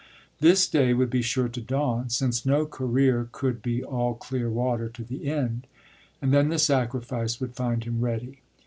This 0.39 0.65
day 0.67 0.95
would 0.95 1.11
be 1.11 1.21
sure 1.21 1.47
to 1.49 1.61
dawn, 1.61 2.09
since 2.09 2.43
no 2.43 2.65
career 2.65 3.29
could 3.31 3.61
be 3.61 3.83
all 3.83 4.15
clear 4.15 4.49
water 4.49 4.89
to 4.89 5.03
the 5.03 5.27
end; 5.29 5.67
and 6.23 6.33
then 6.33 6.49
the 6.49 6.57
sacrifice 6.57 7.39
would 7.39 7.53
find 7.53 7.83
him 7.83 8.01
ready. 8.01 8.39